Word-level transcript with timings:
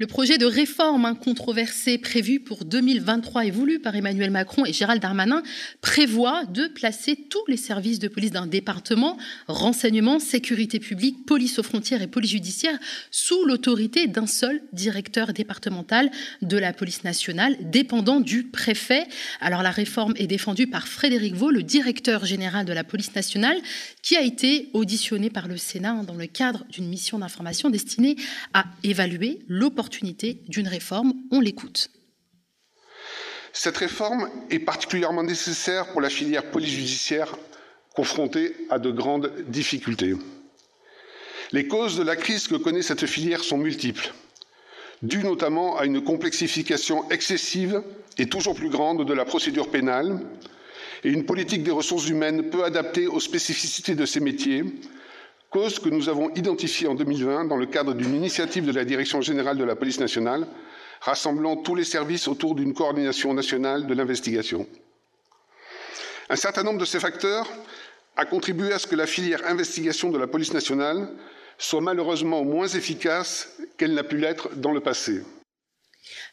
Le 0.00 0.06
projet 0.06 0.38
de 0.38 0.46
réforme 0.46 1.18
controversé 1.18 1.98
prévu 1.98 2.38
pour 2.38 2.64
2023 2.64 3.46
et 3.46 3.50
voulu 3.50 3.80
par 3.80 3.96
Emmanuel 3.96 4.30
Macron 4.30 4.64
et 4.64 4.72
Gérald 4.72 5.02
Darmanin 5.02 5.42
prévoit 5.80 6.44
de 6.44 6.68
placer 6.68 7.16
tous 7.16 7.44
les 7.48 7.56
services 7.56 7.98
de 7.98 8.06
police 8.06 8.30
d'un 8.30 8.46
département, 8.46 9.18
renseignement, 9.48 10.20
sécurité 10.20 10.78
publique, 10.78 11.26
police 11.26 11.58
aux 11.58 11.64
frontières 11.64 12.00
et 12.00 12.06
police 12.06 12.30
judiciaire, 12.30 12.78
sous 13.10 13.44
l'autorité 13.44 14.06
d'un 14.06 14.28
seul 14.28 14.62
directeur 14.72 15.32
départemental 15.32 16.12
de 16.42 16.56
la 16.56 16.72
police 16.72 17.02
nationale, 17.02 17.56
dépendant 17.60 18.20
du 18.20 18.44
préfet. 18.44 19.08
Alors 19.40 19.64
la 19.64 19.72
réforme 19.72 20.14
est 20.14 20.28
défendue 20.28 20.68
par 20.68 20.86
Frédéric 20.86 21.34
Vaux, 21.34 21.50
le 21.50 21.64
directeur 21.64 22.24
général 22.24 22.66
de 22.66 22.72
la 22.72 22.84
police 22.84 23.16
nationale, 23.16 23.58
qui 24.02 24.16
a 24.16 24.22
été 24.22 24.70
auditionné 24.74 25.28
par 25.28 25.48
le 25.48 25.56
Sénat 25.56 26.04
dans 26.06 26.14
le 26.14 26.26
cadre 26.28 26.64
d'une 26.70 26.86
mission 26.86 27.18
d'information 27.18 27.68
destinée 27.68 28.14
à 28.54 28.64
évaluer 28.84 29.40
l'opportunité 29.48 29.87
d'une 29.88 30.68
réforme. 30.68 31.12
On 31.30 31.40
l'écoute. 31.40 31.90
Cette 33.52 33.76
réforme 33.76 34.28
est 34.50 34.60
particulièrement 34.60 35.22
nécessaire 35.22 35.88
pour 35.88 36.00
la 36.00 36.10
filière 36.10 36.50
police 36.50 36.70
judiciaire 36.70 37.36
confrontée 37.94 38.54
à 38.70 38.78
de 38.78 38.90
grandes 38.90 39.32
difficultés. 39.48 40.14
Les 41.50 41.66
causes 41.66 41.96
de 41.96 42.02
la 42.02 42.14
crise 42.14 42.46
que 42.46 42.54
connaît 42.54 42.82
cette 42.82 43.06
filière 43.06 43.42
sont 43.42 43.58
multiples, 43.58 44.12
dues 45.02 45.24
notamment 45.24 45.78
à 45.78 45.86
une 45.86 46.04
complexification 46.04 47.08
excessive 47.10 47.82
et 48.18 48.26
toujours 48.26 48.54
plus 48.54 48.68
grande 48.68 49.06
de 49.06 49.14
la 49.14 49.24
procédure 49.24 49.70
pénale 49.70 50.20
et 51.04 51.08
une 51.08 51.24
politique 51.24 51.62
des 51.62 51.70
ressources 51.70 52.08
humaines 52.08 52.50
peu 52.50 52.64
adaptée 52.64 53.06
aux 53.06 53.20
spécificités 53.20 53.94
de 53.94 54.04
ces 54.06 54.20
métiers, 54.20 54.64
cause 55.50 55.78
que 55.78 55.88
nous 55.88 56.08
avons 56.08 56.30
identifiée 56.34 56.88
en 56.88 56.94
2020 56.94 57.46
dans 57.46 57.56
le 57.56 57.66
cadre 57.66 57.94
d'une 57.94 58.14
initiative 58.14 58.66
de 58.66 58.72
la 58.72 58.84
Direction 58.84 59.20
générale 59.20 59.56
de 59.56 59.64
la 59.64 59.76
police 59.76 60.00
nationale, 60.00 60.46
rassemblant 61.00 61.56
tous 61.56 61.74
les 61.74 61.84
services 61.84 62.28
autour 62.28 62.54
d'une 62.54 62.74
coordination 62.74 63.32
nationale 63.34 63.86
de 63.86 63.94
l'investigation. 63.94 64.66
Un 66.28 66.36
certain 66.36 66.62
nombre 66.62 66.78
de 66.80 66.84
ces 66.84 67.00
facteurs 67.00 67.48
a 68.16 68.24
contribué 68.26 68.72
à 68.72 68.78
ce 68.78 68.86
que 68.86 68.96
la 68.96 69.06
filière 69.06 69.46
investigation 69.46 70.10
de 70.10 70.18
la 70.18 70.26
police 70.26 70.52
nationale 70.52 71.08
soit 71.56 71.80
malheureusement 71.80 72.44
moins 72.44 72.68
efficace 72.68 73.56
qu'elle 73.76 73.94
n'a 73.94 74.04
pu 74.04 74.16
l'être 74.16 74.54
dans 74.56 74.72
le 74.72 74.80
passé. 74.80 75.22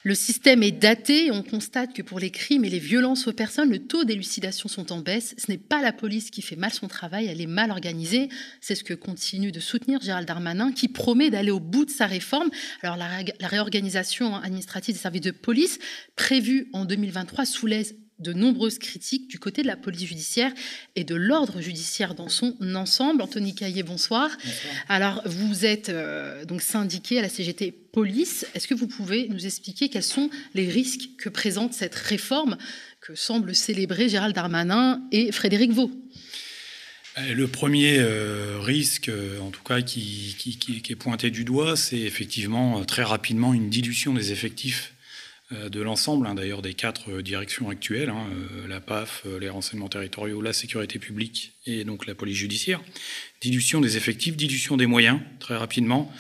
Le 0.05 0.13
système 0.13 0.61
est 0.61 0.71
daté. 0.71 1.31
On 1.31 1.41
constate 1.41 1.91
que 1.91 2.03
pour 2.03 2.19
les 2.19 2.29
crimes 2.29 2.63
et 2.63 2.69
les 2.69 2.77
violences 2.77 3.25
aux 3.25 3.33
personnes, 3.33 3.71
le 3.71 3.79
taux 3.79 4.03
d'élucidation 4.03 4.69
sont 4.69 4.91
en 4.91 4.99
baisse. 4.99 5.33
Ce 5.39 5.49
n'est 5.49 5.57
pas 5.57 5.81
la 5.81 5.91
police 5.91 6.29
qui 6.29 6.43
fait 6.43 6.55
mal 6.55 6.71
son 6.71 6.87
travail, 6.87 7.25
elle 7.25 7.41
est 7.41 7.47
mal 7.47 7.71
organisée. 7.71 8.29
C'est 8.61 8.75
ce 8.75 8.83
que 8.83 8.93
continue 8.93 9.51
de 9.51 9.59
soutenir 9.59 9.99
Gérald 10.01 10.27
Darmanin, 10.27 10.71
qui 10.71 10.89
promet 10.89 11.31
d'aller 11.31 11.49
au 11.49 11.59
bout 11.59 11.85
de 11.85 11.89
sa 11.89 12.05
réforme. 12.05 12.51
Alors 12.83 12.97
la, 12.97 13.07
la 13.39 13.47
réorganisation 13.47 14.35
administrative 14.35 14.93
des 14.93 15.01
services 15.01 15.21
de 15.21 15.31
police, 15.31 15.79
prévue 16.15 16.69
en 16.73 16.85
2023, 16.85 17.43
soulève 17.45 17.91
de 18.19 18.33
nombreuses 18.33 18.79
critiques 18.79 19.27
du 19.27 19.39
côté 19.39 19.61
de 19.61 19.67
la 19.67 19.75
police 19.75 20.07
judiciaire 20.07 20.51
et 20.95 21.03
de 21.03 21.15
l'ordre 21.15 21.59
judiciaire 21.59 22.15
dans 22.15 22.29
son 22.29 22.55
ensemble. 22.75 23.21
Anthony 23.21 23.53
Caillé, 23.53 23.83
bonsoir. 23.83 24.29
Alors, 24.87 25.21
vous 25.25 25.65
êtes 25.65 25.89
euh, 25.89 26.45
donc 26.45 26.61
syndiqué 26.61 27.19
à 27.19 27.21
la 27.21 27.29
CGT 27.29 27.71
Police. 27.71 28.45
Est-ce 28.55 28.67
que 28.67 28.73
vous 28.73 28.87
pouvez 28.87 29.27
nous 29.27 29.45
expliquer 29.45 29.89
quels 29.89 30.03
sont 30.03 30.29
les 30.53 30.69
risques 30.69 31.09
que 31.17 31.29
présente 31.29 31.73
cette 31.73 31.95
réforme 31.95 32.57
que 33.01 33.15
semblent 33.15 33.53
célébrer 33.53 34.07
Gérald 34.07 34.33
Darmanin 34.33 35.01
et 35.11 35.31
Frédéric 35.31 35.71
Vaux? 35.71 35.91
Euh, 37.17 37.33
le 37.33 37.47
premier 37.47 37.97
euh, 37.99 38.59
risque, 38.61 39.11
en 39.41 39.51
tout 39.51 39.63
cas, 39.63 39.81
qui, 39.81 40.35
qui, 40.37 40.81
est 40.89 40.95
pointé 40.95 41.31
du 41.31 41.43
doigt, 41.43 41.75
c'est 41.75 41.99
effectivement 41.99 42.83
très 42.85 43.03
rapidement 43.03 43.53
une 43.53 43.69
dilution 43.69 44.13
des 44.13 44.31
effectifs 44.31 44.94
de 45.51 45.81
l'ensemble, 45.81 46.25
hein, 46.25 46.33
d'ailleurs, 46.33 46.61
des 46.61 46.73
quatre 46.73 47.11
euh, 47.11 47.21
directions 47.21 47.69
actuelles, 47.69 48.09
hein, 48.09 48.27
euh, 48.31 48.67
la 48.67 48.81
PAF, 48.81 49.25
les 49.39 49.49
renseignements 49.49 49.89
territoriaux, 49.89 50.41
la 50.41 50.53
sécurité 50.53 50.97
publique 50.97 51.53
et 51.65 51.83
donc 51.83 52.07
la 52.07 52.15
police 52.15 52.37
judiciaire. 52.37 52.81
Dilution 53.41 53.79
des 53.79 53.95
effectifs, 53.95 54.35
dilution 54.35 54.75
des 54.75 54.87
moyens, 54.87 55.19
très 55.39 55.55
rapidement. 55.55 56.11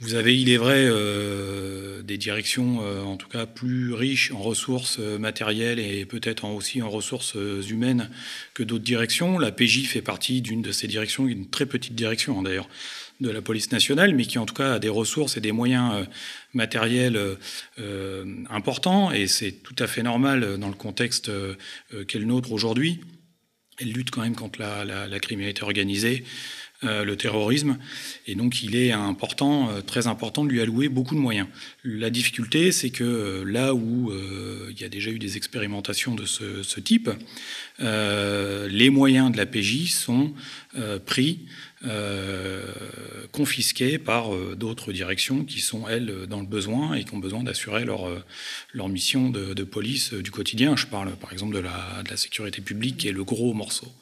Vous 0.00 0.14
avez, 0.14 0.38
il 0.38 0.50
est 0.50 0.58
vrai, 0.58 0.90
des 2.02 2.18
directions, 2.18 2.80
en 2.80 3.16
tout 3.16 3.28
cas, 3.28 3.46
plus 3.46 3.94
riches 3.94 4.30
en 4.30 4.42
ressources 4.42 4.98
matérielles 4.98 5.78
et 5.78 6.04
peut-être 6.04 6.44
aussi 6.44 6.82
en 6.82 6.90
ressources 6.90 7.34
humaines 7.34 8.10
que 8.52 8.62
d'autres 8.62 8.84
directions. 8.84 9.38
La 9.38 9.52
PJ 9.52 9.86
fait 9.86 10.02
partie 10.02 10.42
d'une 10.42 10.60
de 10.60 10.70
ces 10.70 10.86
directions, 10.86 11.26
une 11.26 11.48
très 11.48 11.64
petite 11.64 11.94
direction 11.94 12.38
hein, 12.38 12.42
d'ailleurs 12.42 12.68
de 13.20 13.30
la 13.30 13.42
police 13.42 13.72
nationale, 13.72 14.14
mais 14.14 14.24
qui 14.24 14.38
en 14.38 14.46
tout 14.46 14.54
cas 14.54 14.74
a 14.74 14.78
des 14.78 14.88
ressources 14.88 15.36
et 15.36 15.40
des 15.40 15.52
moyens 15.52 15.94
euh, 15.94 16.04
matériels 16.52 17.16
euh, 17.16 17.36
euh, 17.78 18.24
importants, 18.50 19.10
et 19.10 19.26
c'est 19.26 19.52
tout 19.52 19.76
à 19.78 19.86
fait 19.86 20.02
normal 20.02 20.58
dans 20.58 20.68
le 20.68 20.74
contexte 20.74 21.30
qu'est 22.08 22.18
le 22.18 22.24
nôtre 22.24 22.52
aujourd'hui. 22.52 23.00
Elle 23.78 23.92
lutte 23.92 24.10
quand 24.10 24.22
même 24.22 24.36
contre 24.36 24.58
la, 24.58 25.20
criminalité 25.20 25.62
organisée, 25.62 26.24
le 26.82 27.14
terrorisme, 27.14 27.78
et 28.26 28.34
donc 28.34 28.62
il 28.62 28.76
est 28.76 28.92
important, 28.92 29.70
très 29.86 30.06
important 30.06 30.44
de 30.44 30.50
lui 30.50 30.60
allouer 30.60 30.88
beaucoup 30.88 31.14
de 31.14 31.20
moyens. 31.20 31.48
La 31.84 32.10
difficulté, 32.10 32.70
c'est 32.70 32.90
que 32.90 33.42
là 33.46 33.74
où 33.74 34.12
il 34.68 34.80
y 34.80 34.84
a 34.84 34.88
déjà 34.88 35.10
eu 35.10 35.18
des 35.18 35.36
expérimentations 35.36 36.14
de 36.14 36.26
ce, 36.26 36.62
ce 36.62 36.80
type, 36.80 37.10
les 37.78 38.90
moyens 38.90 39.32
de 39.32 39.36
la 39.36 39.46
PJ 39.46 39.90
sont 39.90 40.34
pris 41.06 41.46
euh, 41.86 42.62
confisqués 43.32 43.98
par 43.98 44.34
euh, 44.34 44.54
d'autres 44.56 44.92
directions 44.92 45.44
qui 45.44 45.60
sont, 45.60 45.88
elles, 45.88 46.26
dans 46.28 46.40
le 46.40 46.46
besoin 46.46 46.94
et 46.94 47.04
qui 47.04 47.14
ont 47.14 47.18
besoin 47.18 47.42
d'assurer 47.42 47.84
leur, 47.84 48.08
euh, 48.08 48.22
leur 48.72 48.88
mission 48.88 49.30
de, 49.30 49.64
police 49.64 50.12
du 50.14 50.30
quotidien. 50.30 50.76
Je 50.76 50.86
parle 50.86 51.10
par 51.16 51.32
exemple 51.32 51.54
de 51.54 51.60
la, 51.60 52.02
de 52.04 52.10
la, 52.10 52.16
sécurité 52.16 52.62
publique, 52.62 52.98
qui 52.98 53.08
est 53.08 53.12
le 53.12 53.24
gros 53.24 53.52
morceau 53.52 53.92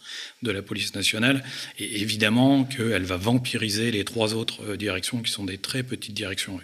de 0.43 0.51
la 0.51 0.63
police 0.63 0.95
nationale. 0.95 1.45
Et 1.79 2.01
évidemment 2.01 2.65
qu'elle 2.65 3.05
va 3.05 3.17
vampiriser 3.17 3.91
les 3.91 4.05
trois 4.05 4.35
autres 4.35 4.77
directions 4.77 5.23
qui 5.23 5.31
sont 5.31 5.45
des 5.45 5.59
très 5.59 5.83
petites 5.83 6.15
directions. 6.15 6.61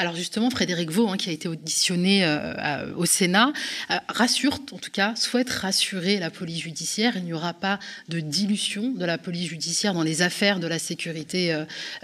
Alors 0.00 0.14
justement, 0.14 0.48
Frédéric 0.48 0.92
Vaux, 0.92 1.08
hein, 1.08 1.16
qui 1.16 1.28
a 1.28 1.32
été 1.32 1.48
auditionné 1.48 2.24
euh, 2.24 2.94
au 2.94 3.04
Sénat, 3.04 3.52
euh, 3.90 3.96
rassure, 4.08 4.60
en 4.70 4.78
tout 4.78 4.92
cas, 4.92 5.16
souhaite 5.16 5.50
rassurer 5.50 6.20
la 6.20 6.30
police 6.30 6.60
judiciaire. 6.60 7.16
Il 7.16 7.24
n'y 7.24 7.32
aura 7.32 7.52
pas 7.52 7.80
de 8.08 8.20
dilution 8.20 8.92
de 8.92 9.04
la 9.04 9.18
police 9.18 9.48
judiciaire 9.48 9.94
dans 9.94 10.04
les 10.04 10.22
affaires 10.22 10.60
de 10.60 10.68
la 10.68 10.78
sécurité 10.78 11.52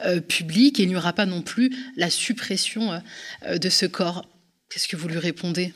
euh, 0.04 0.20
publique 0.20 0.80
et 0.80 0.82
il 0.82 0.88
n'y 0.88 0.96
aura 0.96 1.12
pas 1.12 1.24
non 1.24 1.40
plus 1.40 1.70
la 1.96 2.10
suppression 2.10 3.00
de 3.48 3.68
ce 3.68 3.86
corps. 3.86 4.26
Qu'est-ce 4.70 4.88
que 4.88 4.96
vous 4.96 5.06
lui 5.06 5.18
répondez? 5.18 5.72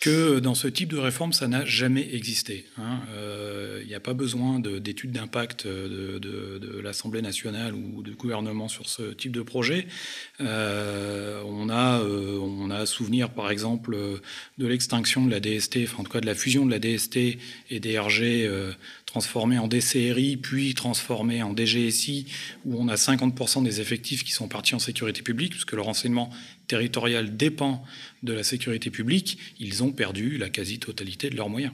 Que 0.00 0.38
dans 0.40 0.54
ce 0.54 0.66
type 0.66 0.88
de 0.88 0.96
réforme, 0.96 1.34
ça 1.34 1.46
n'a 1.46 1.64
jamais 1.66 2.14
existé. 2.14 2.64
Il 2.78 2.82
hein. 2.82 3.00
n'y 3.04 3.92
euh, 3.92 3.96
a 3.96 4.00
pas 4.00 4.14
besoin 4.14 4.58
d'études 4.58 5.12
d'impact 5.12 5.66
de, 5.66 6.80
l'Assemblée 6.82 7.20
nationale 7.20 7.74
ou 7.74 8.02
du 8.02 8.12
gouvernement 8.12 8.68
sur 8.68 8.88
ce 8.88 9.12
type 9.12 9.32
de 9.32 9.42
projet. 9.42 9.86
Euh, 10.40 11.42
on, 11.46 11.68
a, 11.68 12.00
euh, 12.00 12.38
on 12.40 12.70
a 12.70 12.86
souvenir, 12.86 13.28
par 13.28 13.50
exemple, 13.50 13.94
de 14.56 14.66
l'extinction 14.66 15.26
de 15.26 15.30
la 15.30 15.40
DST, 15.40 15.80
enfin, 15.82 16.00
en 16.00 16.04
tout 16.04 16.12
cas 16.12 16.20
de 16.20 16.26
la 16.26 16.34
fusion 16.34 16.64
de 16.64 16.70
la 16.70 16.78
DST 16.78 17.18
et 17.70 17.80
des 17.80 17.98
RG 17.98 18.48
transformé 19.10 19.58
en 19.58 19.66
DCRI, 19.66 20.36
puis 20.36 20.72
transformé 20.74 21.42
en 21.42 21.52
DGSI, 21.52 22.26
où 22.64 22.80
on 22.80 22.86
a 22.86 22.94
50% 22.94 23.64
des 23.64 23.80
effectifs 23.80 24.22
qui 24.22 24.30
sont 24.30 24.46
partis 24.46 24.76
en 24.76 24.78
sécurité 24.78 25.22
publique, 25.22 25.50
puisque 25.50 25.72
le 25.72 25.82
renseignement 25.82 26.30
territorial 26.68 27.36
dépend 27.36 27.82
de 28.22 28.32
la 28.32 28.44
sécurité 28.44 28.88
publique, 28.90 29.36
ils 29.58 29.82
ont 29.82 29.90
perdu 29.90 30.38
la 30.38 30.48
quasi-totalité 30.48 31.28
de 31.28 31.36
leurs 31.36 31.48
moyens. 31.48 31.72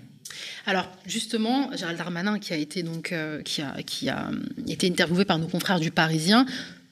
Alors 0.65 0.91
justement, 1.05 1.71
Gérald 1.77 1.99
Darmanin, 1.99 2.39
qui 2.39 2.55
a 2.55 2.57
été 2.57 2.83
donc 2.83 3.13
euh, 3.13 3.43
qui 3.43 3.61
a, 3.61 3.83
qui 3.83 4.09
a 4.09 4.31
été 4.67 4.89
interviewé 4.89 5.27
par 5.27 5.39
nos 5.39 5.47
confrères 5.47 5.79
du 5.79 5.91
Parisien, 5.91 6.47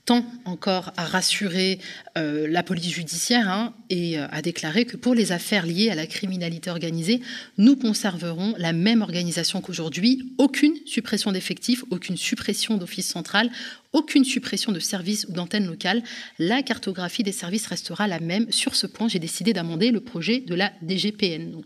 tend 0.05 0.25
encore 0.45 0.93
à 0.97 1.05
rassurer 1.05 1.79
euh, 2.19 2.47
la 2.49 2.63
police 2.63 2.93
judiciaire 2.93 3.49
hein, 3.49 3.75
et 3.89 4.19
euh, 4.19 4.27
à 4.31 4.43
déclarer 4.43 4.85
que 4.85 4.97
pour 4.97 5.15
les 5.15 5.33
affaires 5.33 5.67
liées 5.67 5.91
à 5.91 5.95
la 5.95 6.07
criminalité 6.07 6.71
organisée, 6.71 7.21
nous 7.57 7.77
conserverons 7.77 8.55
la 8.59 8.73
même 8.73 9.03
organisation 9.03 9.61
qu'aujourd'hui. 9.61 10.35
Aucune 10.39 10.75
suppression 10.87 11.33
d'effectifs, 11.33 11.85
aucune 11.91 12.17
suppression 12.17 12.77
d'office 12.77 13.07
central, 13.07 13.51
aucune 13.93 14.25
suppression 14.25 14.73
de 14.73 14.81
services 14.81 15.27
ou 15.29 15.33
d'antennes 15.33 15.67
locales. 15.67 16.03
La 16.39 16.63
cartographie 16.63 17.23
des 17.23 17.33
services 17.33 17.67
restera 17.67 18.07
la 18.07 18.21
même. 18.21 18.51
Sur 18.51 18.77
ce 18.77 18.87
point, 18.87 19.09
j'ai 19.09 19.19
décidé 19.19 19.53
d'amender 19.53 19.91
le 19.91 20.01
projet 20.01 20.41
de 20.41 20.55
la 20.55 20.73
DGPN. 20.83 21.63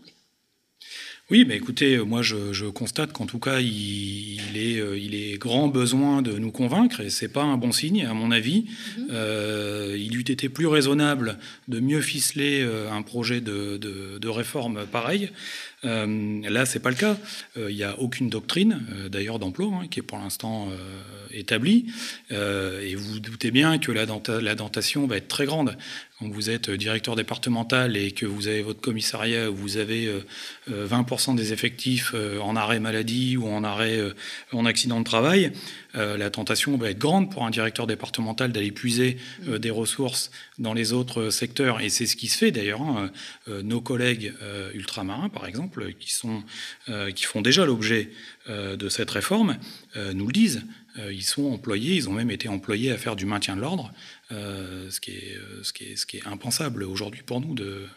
Oui, 1.31 1.45
mais 1.47 1.57
écoutez, 1.57 1.95
euh, 1.95 2.03
moi 2.03 2.23
je, 2.23 2.65
constate 2.69 3.13
qu'en 3.13 3.27
tout 3.27 3.37
cas 3.37 3.59
il, 3.59 4.39
est, 4.55 4.79
euh, 4.79 4.97
il 4.97 5.13
est 5.13 5.37
grand 5.37 5.67
besoin 5.67 6.23
de 6.23 6.31
nous 6.33 6.51
convaincre 6.51 7.01
et 7.01 7.11
c'est 7.11 7.27
pas 7.27 7.43
un 7.43 7.55
bon 7.55 7.71
signe 7.71 8.05
à 8.05 8.13
mon 8.15 8.31
avis. 8.31 8.65
Mhm. 8.97 9.07
Euh, 9.11 9.95
il 9.97 10.15
eût 10.17 10.21
été 10.21 10.49
plus 10.49 10.65
raisonnable 10.65 11.37
de 11.67 11.79
mieux 11.79 12.01
ficeler 12.01 12.67
un 12.91 13.01
projet 13.03 13.41
de, 13.41 14.27
réforme 14.27 14.85
pareil. 14.85 15.29
Euh, 15.85 16.41
là, 16.49 16.65
c'est 16.65 16.79
pas 16.79 16.89
le 16.89 16.95
cas. 16.95 17.17
Il 17.55 17.75
n'y 17.75 17.83
a 17.83 17.99
aucune 17.99 18.29
doctrine, 18.29 18.81
d'ailleurs, 19.09 19.39
d'emploi 19.39 19.67
hein, 19.67 19.87
qui 19.89 19.99
est 19.99 20.03
pour 20.03 20.17
l'instant 20.17 20.69
établie. 21.31 21.87
et 22.31 22.95
vous, 22.95 23.13
vous 23.13 23.19
doutez 23.19 23.51
bien 23.51 23.77
que 23.77 23.91
la, 23.91 24.05
la 24.41 24.55
dentation 24.55 25.07
va 25.07 25.17
être 25.17 25.27
très 25.27 25.45
grande 25.45 25.77
quand 26.19 26.27
vous 26.27 26.49
êtes 26.49 26.69
directeur 26.69 27.15
départemental 27.15 27.95
et 27.95 28.11
que 28.11 28.25
vous 28.25 28.47
avez 28.47 28.61
votre 28.61 28.81
commissariat 28.81 29.49
où 29.49 29.55
vous 29.55 29.77
avez 29.77 30.11
20% 30.69 31.35
des 31.35 31.53
effectifs 31.53 32.13
en 32.41 32.55
arrêt 32.55 32.79
maladie 32.79 33.37
ou 33.37 33.47
en 33.47 33.63
arrêt 33.63 33.99
en 34.51 34.65
accident 34.65 34.99
de 34.99 35.05
travail, 35.05 35.51
la 35.93 36.29
tentation 36.29 36.77
va 36.77 36.91
être 36.91 36.99
grande 36.99 37.31
pour 37.31 37.45
un 37.45 37.49
directeur 37.49 37.87
départemental 37.87 38.51
d'aller 38.51 38.71
puiser 38.71 39.17
des 39.47 39.69
ressources 39.71 40.31
dans 40.57 40.73
les 40.73 40.93
autres 40.93 41.29
secteurs. 41.29 41.81
Et 41.81 41.89
c'est 41.89 42.05
ce 42.05 42.15
qui 42.15 42.27
se 42.27 42.37
fait 42.37 42.51
d'ailleurs. 42.51 42.81
Hein. 42.81 43.11
nos 43.47 43.81
collègues 43.81 44.33
ultramarins, 44.73 45.29
par 45.29 45.47
exemple, 45.47 45.93
qui, 45.99 46.13
sont, 46.13 46.43
qui 47.15 47.23
font 47.25 47.41
déjà 47.41 47.65
l'objet 47.65 48.09
de 48.47 48.89
cette 48.89 49.09
réforme, 49.09 49.57
nous 49.95 50.27
le 50.27 50.33
disent. 50.33 50.63
Euh, 50.97 51.13
ils 51.13 51.23
sont 51.23 51.51
employés, 51.51 51.95
ils 51.95 52.09
ont 52.09 52.13
même 52.13 52.31
été 52.31 52.47
employés 52.47 52.91
à 52.91 52.97
faire 52.97 53.15
du 53.15 53.25
maintien 53.25 53.55
de 53.55 53.61
l'ordre, 53.61 53.91
euh, 54.31 54.89
ce, 54.89 54.99
qui 54.99 55.11
est, 55.11 55.37
euh, 55.37 55.63
ce, 55.63 55.71
ce 55.95 56.05
qui 56.05 56.17
est 56.17 56.25
impensable 56.25 56.83
aujourd'hui 56.83 57.21
pour 57.21 57.41
nous 57.41 57.53
de, 57.53 57.87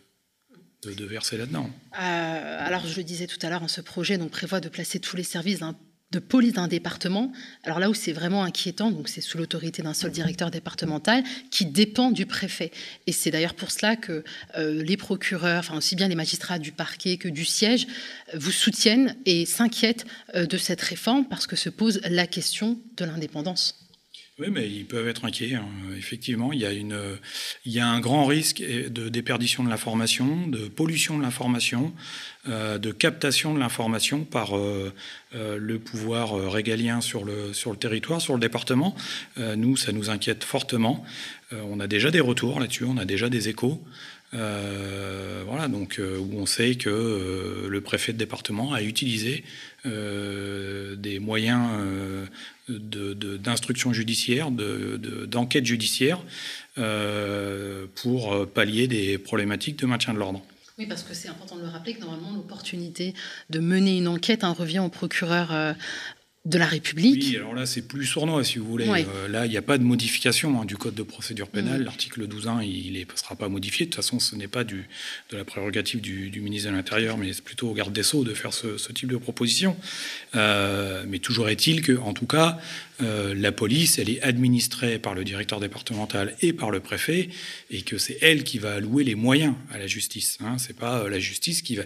de, 0.85 1.05
verser 1.05 1.39
là-dedans. 1.39 1.71
alors, 1.93 2.87
je 2.87 2.97
le 2.97 3.05
disais 3.05 3.27
tout 3.27 3.39
à 3.43 3.49
l'heure, 3.49 3.63
hein, 3.63 3.69
ce 3.69 3.81
projet 3.81 4.19
donc, 4.19 4.31
prévoit 4.31 4.61
de 4.61 4.69
placer 4.69 5.01
tous 5.01 5.17
les 5.17 5.23
services 5.23 5.61
d'un 5.61 5.77
de 6.13 6.19
police 6.19 6.53
d'un 6.53 6.69
département. 6.69 7.33
Alors 7.65 7.81
là 7.81 7.91
où 7.91 7.95
c'est 7.95 8.13
vraiment 8.13 8.45
inquiétant, 8.45 8.91
donc 8.91 9.09
c'est 9.09 9.23
sous 9.23 9.39
l'autorité 9.39 9.83
d'un 9.83 9.95
seul 9.95 10.11
directeur 10.11 10.51
départemental 10.51 11.25
qui 11.51 11.67
dépend 11.67 12.11
du 12.11 12.27
préfet. 12.27 12.71
Et 13.07 13.13
c'est 13.13 13.31
d'ailleurs 13.31 13.55
pour 13.55 13.71
cela 13.71 13.97
que 13.97 14.23
euh, 14.57 14.83
les 14.83 14.99
procureurs, 14.99 15.61
enfin 15.61 15.77
aussi 15.77 15.97
bien 15.97 16.09
les 16.09 16.15
magistrats 16.15 16.59
du 16.59 16.71
parquet 16.71 17.17
que 17.17 17.29
du 17.29 17.47
siège, 17.47 17.87
euh, 18.35 18.39
vous 18.39 18.53
soutiennent 18.53 19.17
et 19.25 19.47
s'inquiètent 19.47 20.07
euh, 20.35 20.47
de 20.47 20.59
cette 20.59 20.83
réforme 20.83 21.25
parce 21.25 21.47
que 21.47 21.57
se 21.57 21.71
pose 21.71 22.01
la 22.05 22.27
question 22.27 22.79
de 22.97 23.05
l'indépendance. 23.07 23.83
Oui, 24.39 24.47
mais 24.51 24.67
ils 24.67 24.87
peuvent 24.87 25.09
être 25.09 25.27
inquiets. 25.27 25.55
Hein. 25.55 25.69
Effectivement, 25.95 26.55
il 26.55 26.61
y, 26.61 26.65
a 26.65 26.73
une, 26.73 26.99
il 27.67 27.73
y 27.73 27.81
a 27.81 27.87
un 27.87 28.01
grand 28.01 28.25
risque 28.25 28.63
de 28.63 29.11
déperdition 29.11 29.63
de 29.63 29.69
l'information, 29.69 30.47
de 30.47 30.69
pollution 30.69 31.19
de 31.19 31.23
l'information, 31.23 31.93
euh, 32.49 32.79
de 32.79 32.93
captation 32.93 33.53
de 33.53 33.61
l'information 33.61 34.25
par 34.25 34.57
euh, 34.57 34.93
euh, 35.35 35.59
le 35.59 35.79
pouvoir 35.79 36.35
régalien 36.51 37.03
sur 37.03 37.27
le, 37.27 37.53
sur 37.53 37.73
le 37.73 37.77
territoire, 37.77 38.23
sur 38.23 38.33
le 38.33 38.41
département. 38.41 38.97
nous, 39.37 39.77
ça 39.77 39.93
nous 39.93 40.09
inquiète 40.09 40.45
fortement. 40.45 41.05
on 41.53 41.79
a 41.79 41.87
déjà 41.87 42.11
des 42.11 42.21
retours 42.21 42.59
là-dessus, 42.59 42.85
on 42.85 42.97
a 42.97 43.05
déjà 43.05 43.29
des 43.29 43.51
échos. 43.51 43.83
Voilà, 44.33 45.69
donc 45.69 46.01
où 46.01 46.39
on 46.39 46.47
sait 46.47 46.75
que 46.77 47.67
le 47.69 47.81
préfet 47.81 48.13
de 48.13 48.19
département 48.19 48.73
a 48.73 48.83
utilisé 48.83 49.45
des 49.85 51.19
moyens 51.21 51.69
d'instruction 52.69 53.93
judiciaire, 53.93 54.51
d'enquête 54.51 55.67
judiciaire, 55.67 56.19
euh, 56.79 57.85
pour 57.97 58.49
pallier 58.49 58.87
des 58.87 59.19
problématiques 59.19 59.79
de 59.79 59.85
maintien 59.85 60.15
de 60.15 60.19
l'ordre. 60.19 60.43
Oui, 60.79 60.87
parce 60.87 61.03
que 61.03 61.13
c'est 61.13 61.29
important 61.29 61.57
de 61.57 61.61
le 61.61 61.69
rappeler 61.69 61.93
que 61.93 62.01
normalement 62.01 62.33
l'opportunité 62.35 63.13
de 63.51 63.59
mener 63.59 63.99
une 63.99 64.09
enquête 64.09 64.43
hein, 64.43 64.55
revient 64.59 64.79
au 64.79 64.89
procureur 64.89 65.53
euh, 65.53 65.75
de 66.45 66.59
la 66.59 66.67
République. 66.67 67.23
Oui, 67.23 67.37
alors 67.37 67.55
là, 67.55 67.67
c'est 67.67 67.83
plus 67.83 68.05
sournois, 68.05 68.43
si 68.43 68.59
vous 68.59 68.67
voulez. 68.67 68.89
Euh, 68.89 69.29
là, 69.29 69.47
il 69.47 69.51
n'y 69.51 69.57
a 69.57 69.63
pas 69.63 69.79
de 69.79 69.85
modification 69.85 70.61
hein, 70.61 70.65
du 70.65 70.77
Code 70.77 70.95
de 70.95 71.05
procédure 71.05 71.49
pénale. 71.49 71.83
Mm. 71.83 71.85
L'article 71.85 72.27
12.1, 72.27 72.65
il 72.65 72.93
ne 72.93 73.05
sera 73.15 73.37
pas 73.37 73.49
modifié. 73.49 73.87
De 73.87 73.91
toute 73.91 73.97
façon, 73.97 74.19
ce 74.19 74.35
n'est 74.35 74.49
pas 74.49 74.65
du, 74.65 74.89
de 75.31 75.37
la 75.37 75.45
prérogative 75.45 76.01
du, 76.01 76.41
ministre 76.41 76.69
de 76.69 76.75
l'Intérieur, 76.75 77.17
mais 77.17 77.33
c'est 77.33 77.45
plutôt 77.45 77.69
au 77.71 77.75
garde 77.75 77.93
des 77.93 78.03
Sceaux 78.03 78.25
de 78.25 78.35
faire 78.35 78.53
ce, 78.53 78.77
type 78.93 79.09
de 79.09 79.17
proposition. 79.17 79.77
Euh, 80.35 81.05
mais 81.07 81.21
toujours 81.21 81.49
est-il 81.49 81.81
que, 81.81 81.97
en 81.99 82.13
tout 82.13 82.27
cas, 82.27 82.59
euh, 83.03 83.35
la 83.37 83.53
police, 83.53 84.01
elle 84.01 84.11
est 84.11 84.21
administrée 84.23 84.99
par 84.99 85.15
le 85.15 85.23
directeur 85.23 85.61
départemental 85.61 86.35
et 86.43 86.53
par 86.53 86.73
le 86.73 86.81
préfet, 86.81 87.29
et 87.71 87.83
que 87.83 87.99
c'est 87.99 88.19
elle 88.21 88.43
qui 88.43 88.59
va 88.59 88.75
allouer 88.75 89.05
les 89.05 89.15
moyens 89.15 89.55
à 89.73 89.79
la 89.79 89.87
justice. 89.87 90.39
Hein. 90.41 90.57
C'est 90.59 90.77
pas 90.77 91.09
la 91.09 91.21
justice 91.21 91.63
qui 91.63 91.77
va. 91.77 91.85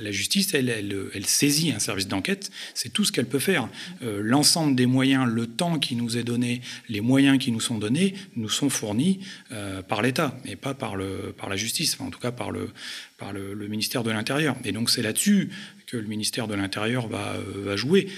La 0.00 0.12
justice, 0.12 0.54
elle, 0.54 0.70
elle, 0.70 0.96
elle 1.12 1.26
saisit 1.26 1.72
un 1.72 1.78
service 1.78 2.08
d'enquête. 2.08 2.50
C'est 2.72 2.90
tout 2.90 3.04
ce 3.04 3.12
qu'elle 3.12 3.26
peut 3.26 3.38
faire. 3.38 3.68
Euh, 4.02 4.20
l'ensemble 4.22 4.76
des 4.76 4.86
moyens, 4.86 5.26
le 5.26 5.46
temps 5.46 5.78
qui 5.78 5.96
nous 5.96 6.16
est 6.16 6.22
donné, 6.22 6.60
les 6.88 7.00
moyens 7.00 7.38
qui 7.38 7.50
nous 7.52 7.60
sont 7.60 7.78
donnés, 7.78 8.14
nous 8.36 8.48
sont 8.48 8.70
fournis 8.70 9.20
euh, 9.52 9.82
par 9.82 10.02
l'État 10.02 10.38
et 10.44 10.56
pas 10.56 10.74
par, 10.74 10.96
le, 10.96 11.34
par 11.36 11.48
la 11.48 11.56
justice, 11.56 11.96
en 12.00 12.10
tout 12.10 12.20
cas 12.20 12.30
par 12.30 12.50
le, 12.50 12.70
par 13.16 13.32
le, 13.32 13.54
ministère 13.68 14.02
de 14.02 14.10
l'Intérieur. 14.10 14.56
Et 14.64 14.72
donc 14.72 14.90
c'est 14.90 15.02
là-dessus 15.02 15.50
que 15.86 15.96
le 15.96 16.06
ministère 16.06 16.48
de 16.48 16.54
l'Intérieur 16.54 17.08
va, 17.08 17.34
euh, 17.34 17.64
va 17.64 17.76
jouer. 17.76 18.08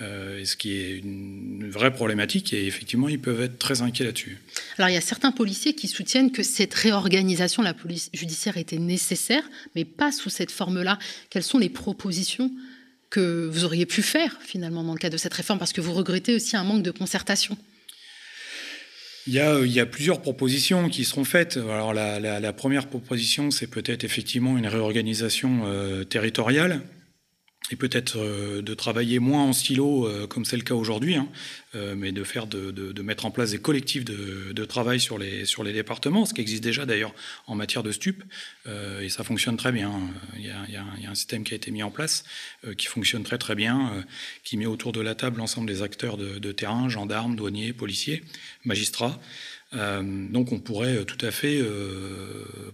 ce 0.00 0.56
qui 0.56 0.72
est 0.72 0.98
une 0.98 1.68
vraie 1.70 1.92
problématique 1.92 2.54
et 2.54 2.66
effectivement 2.66 3.08
ils 3.10 3.20
peuvent 3.20 3.42
être 3.42 3.58
très 3.58 3.82
inquiets 3.82 4.04
là-dessus. 4.04 4.38
Alors 4.78 4.88
il 4.88 4.94
y 4.94 4.96
a 4.96 5.02
certains 5.02 5.30
policiers 5.32 5.74
qui 5.74 5.88
soutiennent 5.88 6.32
que 6.32 6.42
cette 6.42 6.72
réorganisation 6.72 7.62
de 7.62 7.68
la 7.68 7.74
police 7.74 8.08
judiciaire 8.14 8.56
était 8.56 8.78
nécessaire, 8.78 9.44
mais 9.74 9.84
pas 9.84 10.10
sous 10.10 10.30
cette 10.30 10.50
forme-là. 10.50 10.98
Quelles 11.28 11.42
sont 11.42 11.58
les 11.58 11.68
propositions 11.68 12.50
que 13.10 13.48
vous 13.52 13.64
auriez 13.64 13.86
pu 13.86 14.02
faire 14.02 14.38
finalement 14.40 14.84
dans 14.84 14.92
le 14.92 14.98
cadre 14.98 15.14
de 15.14 15.18
cette 15.18 15.34
réforme 15.34 15.58
Parce 15.58 15.72
que 15.72 15.80
vous 15.80 15.92
regrettez 15.92 16.34
aussi 16.34 16.56
un 16.56 16.64
manque 16.64 16.82
de 16.82 16.90
concertation. 16.90 17.56
Il 19.26 19.34
y, 19.34 19.40
a, 19.40 19.82
a, 19.82 19.86
plusieurs 19.86 20.22
propositions 20.22 20.88
qui 20.88 21.04
seront 21.04 21.24
faites. 21.24 21.56
Alors 21.56 21.92
la, 21.92 22.52
première 22.52 22.86
proposition, 22.86 23.50
c'est 23.50 23.66
peut-être 23.66 24.02
effectivement 24.02 24.56
une 24.56 24.66
réorganisation 24.66 25.62
euh, 25.66 26.04
territoriale 26.04 26.80
et 27.70 27.76
peut-être 27.76 28.18
euh, 28.18 28.62
de 28.62 28.74
travailler 28.74 29.18
moins 29.18 29.44
en 29.44 29.52
silo 29.52 30.06
euh, 30.06 30.26
comme 30.26 30.44
c'est 30.44 30.56
le 30.56 30.62
cas 30.62 30.74
aujourd'hui, 30.74 31.14
hein, 31.14 31.28
euh, 31.74 31.94
mais 31.96 32.12
de 32.12 32.24
faire 32.24 32.46
de, 32.46 33.02
mettre 33.02 33.26
en 33.26 33.30
place 33.30 33.52
des 33.52 33.58
collectifs 33.58 34.04
de, 34.04 34.64
travail 34.64 35.00
sur 35.00 35.18
les 35.18 35.46
sur 35.46 35.64
les 35.64 35.72
départements, 35.72 36.26
ce 36.26 36.34
qui 36.34 36.40
existe 36.40 36.62
déjà 36.62 36.84
d'ailleurs 36.84 37.14
en 37.46 37.54
matière 37.54 37.82
de 37.82 37.90
stup, 37.92 38.22
et 39.02 39.08
ça 39.08 39.24
fonctionne 39.24 39.56
très 39.56 39.72
bien. 39.72 39.90
Il 40.36 40.44
y, 40.44 40.50
a, 40.50 41.10
un 41.10 41.14
système 41.14 41.44
qui 41.44 41.54
a 41.54 41.56
été 41.56 41.70
mis 41.70 41.82
en 41.82 41.90
place 41.90 42.24
qui 42.76 42.86
fonctionne 42.86 43.24
très 43.24 43.38
très 43.38 43.54
bien, 43.54 44.04
qui 44.44 44.58
met 44.58 44.66
autour 44.66 44.92
de 44.92 45.00
la 45.00 45.14
table 45.14 45.38
l'ensemble 45.38 45.66
des 45.66 45.82
acteurs 45.82 46.18
de, 46.18 46.52
terrain, 46.52 46.88
gendarmes, 46.88 47.36
douaniers, 47.36 47.72
policiers, 47.72 48.22
magistrats. 48.64 49.18
donc 49.72 50.52
on 50.52 50.60
pourrait 50.60 51.04
tout 51.04 51.24
à 51.24 51.30
fait 51.30 51.60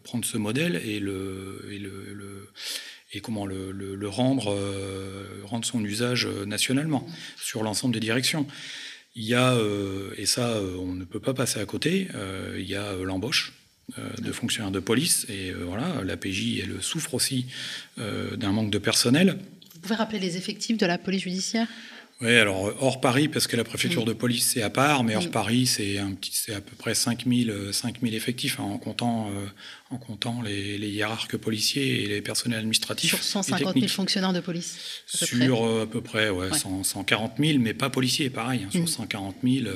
prendre 0.03 0.25
ce 0.25 0.37
modèle 0.37 0.77
et 0.85 0.99
le 0.99 2.51
et 3.13 3.21
comment 3.21 3.47
le, 3.47 4.09
rendre, 4.09 4.53
euh, 4.53 5.43
rendre 5.45 5.65
son 5.65 5.85
usage 5.85 6.27
euh, 6.27 6.45
nationalement 6.45 7.07
sur 7.41 7.63
l'ensemble 7.63 7.95
des 7.95 8.01
directions. 8.01 8.47
Il 9.15 9.25
y 9.25 9.35
a, 9.35 9.55
euh, 9.55 10.13
et 10.17 10.27
ça 10.27 10.61
on 10.79 10.93
ne 10.93 11.05
peut 11.05 11.21
pas 11.21 11.35
passer 11.35 11.61
à 11.61 11.65
côté, 11.65 12.09
il 12.59 12.67
y 12.67 12.75
a 12.75 12.93
l'embauche 12.93 13.55
de 14.19 14.33
fonctionnaires 14.33 14.73
de 14.73 14.81
police, 14.81 15.27
et 15.31 15.53
voilà, 15.53 16.03
la 16.05 16.17
PJ 16.17 16.59
elle 16.63 16.83
souffre 16.83 17.15
aussi 17.15 17.47
d'un 17.97 18.53
manque 18.53 18.71
de 18.71 18.79
personnel. 18.79 19.39
Vous 19.73 19.81
pouvez 19.81 19.95
rappeler 19.95 20.19
les 20.19 20.37
effectifs 20.37 20.77
de 20.77 20.85
la 20.85 20.99
police 20.99 21.23
judiciaire? 21.23 21.67
Oui, 22.23 22.35
alors 22.35 22.75
hors 22.81 23.01
Paris, 23.01 23.29
parce 23.29 23.47
que 23.47 23.57
la 23.57 23.65
préfecture 23.65 24.05
de 24.05 24.15
police 24.15 24.53
c'est 24.53 24.63
à 24.63 24.71
part, 24.71 25.05
mais 25.05 25.17
hors 25.17 25.31
Paris 25.31 25.67
c'est 25.67 25.99
un 25.99 26.13
petit, 26.13 26.31
c'est 26.33 26.55
à 26.55 26.61
peu 26.61 26.75
près 26.77 26.95
5000, 26.95 27.71
5000 27.73 28.15
effectifs 28.15 28.59
hein, 28.59 28.65
en 28.65 28.79
comptant, 28.79 29.31
euh, 29.31 29.47
en 29.91 29.99
comptant 29.99 30.41
les, 30.41 30.79
les, 30.79 30.89
hiérarques 30.89 31.37
policiers 31.37 32.05
et 32.05 32.07
les 32.07 32.23
personnels 32.23 32.61
administratifs. 32.61 33.11
Sur 33.11 33.23
150 33.23 33.75
000 33.75 33.89
fonctionnaires 33.89 34.33
de 34.33 34.41
police. 34.41 35.03
À 35.13 35.27
sur 35.27 35.67
euh, 35.67 35.83
à 35.83 35.87
peu 35.87 36.01
près, 36.01 36.31
ouais, 36.31 36.49
140 36.53 37.35
000, 37.39 37.59
mais 37.59 37.75
pas 37.75 37.91
policiers, 37.91 38.31
pareil, 38.31 38.63
hein, 38.65 38.71
sur 38.71 38.89
140 38.89 39.37
000. 39.45 39.67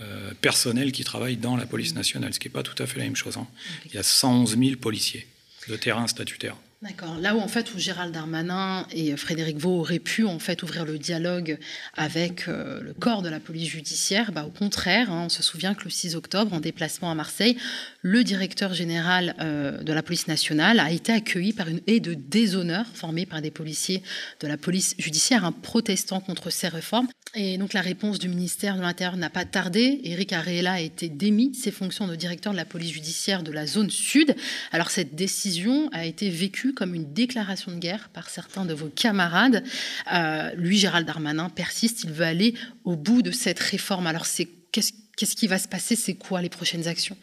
Euh, 0.00 0.34
personnels 0.40 0.90
qui 0.90 1.04
travaillent 1.04 1.36
dans 1.36 1.56
la 1.56 1.66
police 1.66 1.94
nationale, 1.94 2.34
ce 2.34 2.40
qui 2.40 2.48
n'est 2.48 2.52
pas 2.52 2.64
tout 2.64 2.74
à 2.82 2.86
fait 2.86 2.98
la 2.98 3.04
même 3.04 3.14
chose. 3.14 3.36
Hein. 3.36 3.46
Il 3.86 3.94
y 3.94 3.98
a 3.98 4.02
111 4.02 4.58
000 4.58 4.76
policiers 4.76 5.24
de 5.68 5.76
terrain 5.76 6.08
statutaire. 6.08 6.56
D'accord. 6.84 7.16
Là 7.18 7.34
où 7.34 7.40
en 7.40 7.48
fait 7.48 7.78
Gérald 7.78 8.12
Darmanin 8.12 8.86
et 8.92 9.16
Frédéric 9.16 9.56
Vaux 9.56 9.80
auraient 9.80 9.98
pu 9.98 10.26
en 10.26 10.38
fait 10.38 10.62
ouvrir 10.62 10.84
le 10.84 10.98
dialogue 10.98 11.56
avec 11.94 12.46
euh, 12.46 12.82
le 12.82 12.92
corps 12.92 13.22
de 13.22 13.30
la 13.30 13.40
police 13.40 13.70
judiciaire, 13.70 14.32
bah, 14.32 14.44
au 14.44 14.50
contraire, 14.50 15.10
hein, 15.10 15.22
on 15.24 15.28
se 15.30 15.42
souvient 15.42 15.72
que 15.72 15.84
le 15.84 15.90
6 15.90 16.14
octobre, 16.14 16.52
en 16.52 16.60
déplacement 16.60 17.10
à 17.10 17.14
Marseille, 17.14 17.56
le 18.02 18.22
directeur 18.22 18.74
général 18.74 19.34
euh, 19.40 19.82
de 19.82 19.92
la 19.94 20.02
police 20.02 20.28
nationale 20.28 20.78
a 20.78 20.90
été 20.90 21.10
accueilli 21.10 21.54
par 21.54 21.68
une 21.68 21.80
haie 21.86 22.00
de 22.00 22.12
déshonneur 22.12 22.84
formée 22.92 23.24
par 23.24 23.40
des 23.40 23.50
policiers 23.50 24.02
de 24.40 24.46
la 24.46 24.58
police 24.58 24.94
judiciaire, 24.98 25.46
un 25.46 25.52
protestant 25.52 26.20
contre 26.20 26.50
ces 26.50 26.68
réformes. 26.68 27.08
Et 27.36 27.58
donc 27.58 27.72
la 27.72 27.80
réponse 27.80 28.20
du 28.20 28.28
ministère 28.28 28.76
de 28.76 28.82
l'Intérieur 28.82 29.16
n'a 29.16 29.28
pas 29.28 29.44
tardé. 29.44 30.00
Éric 30.04 30.32
Aréla 30.32 30.74
a 30.74 30.80
été 30.80 31.08
démis 31.08 31.50
de 31.50 31.56
ses 31.56 31.72
fonctions 31.72 32.06
de 32.06 32.14
directeur 32.14 32.52
de 32.52 32.56
la 32.56 32.64
police 32.64 32.92
judiciaire 32.92 33.42
de 33.42 33.50
la 33.50 33.66
zone 33.66 33.90
sud. 33.90 34.36
Alors 34.70 34.90
cette 34.90 35.16
décision 35.16 35.88
a 35.92 36.06
été 36.06 36.30
vécue 36.30 36.74
comme 36.74 36.94
une 36.94 37.12
déclaration 37.12 37.72
de 37.72 37.78
guerre 37.78 38.08
par 38.10 38.30
certains 38.30 38.64
de 38.64 38.72
vos 38.72 38.88
camarades. 38.88 39.64
Euh, 40.12 40.52
lui, 40.54 40.78
Gérald 40.78 41.06
Darmanin, 41.06 41.48
persiste, 41.48 42.04
il 42.04 42.12
veut 42.12 42.24
aller 42.24 42.54
au 42.84 42.94
bout 42.94 43.22
de 43.22 43.32
cette 43.32 43.58
réforme. 43.58 44.06
Alors 44.06 44.26
c'est 44.26 44.48
qu'est-ce 44.70 45.34
qui 45.34 45.48
va 45.48 45.58
se 45.58 45.66
passer? 45.66 45.96
C'est 45.96 46.14
quoi 46.14 46.40
les 46.40 46.48
prochaines 46.48 46.86
actions? 46.86 47.16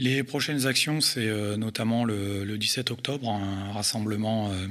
Les 0.00 0.24
prochaines 0.24 0.66
actions, 0.66 1.00
c'est 1.00 1.28
euh, 1.28 1.56
notamment 1.56 2.04
le, 2.04 2.56
17 2.56 2.90
octobre, 2.90 3.28
un 3.28 3.70
rassemblement 3.72 4.50
euh, 4.50 4.66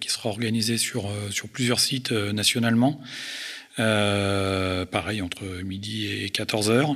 qui 0.00 0.08
sera 0.08 0.28
organisé 0.28 0.78
sur, 0.78 1.06
euh, 1.06 1.30
sur 1.30 1.48
plusieurs 1.48 1.80
sites 1.80 2.12
euh, 2.12 2.32
nationalement. 2.32 3.00
pareil, 3.76 5.20
entre 5.20 5.44
midi 5.64 6.06
et 6.12 6.30
14 6.30 6.70
heures. 6.70 6.94